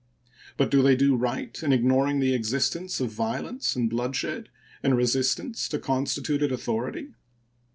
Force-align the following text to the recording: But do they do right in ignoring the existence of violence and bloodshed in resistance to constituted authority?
But 0.57 0.71
do 0.71 0.81
they 0.81 0.95
do 0.95 1.15
right 1.15 1.61
in 1.61 1.71
ignoring 1.71 2.19
the 2.19 2.33
existence 2.33 2.99
of 2.99 3.11
violence 3.11 3.75
and 3.75 3.87
bloodshed 3.87 4.49
in 4.81 4.95
resistance 4.95 5.69
to 5.69 5.77
constituted 5.77 6.51
authority? 6.51 7.13